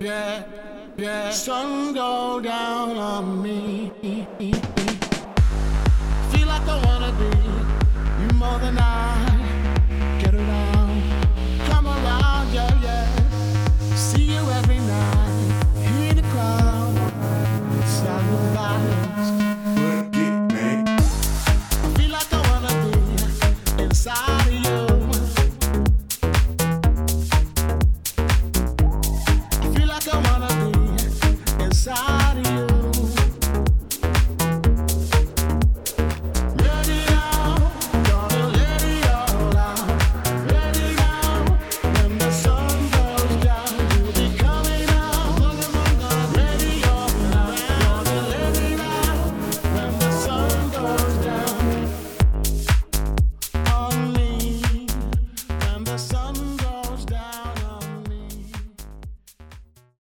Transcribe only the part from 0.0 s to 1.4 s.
yeah, yeah.